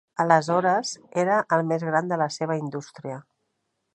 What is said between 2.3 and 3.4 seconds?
seva indústria.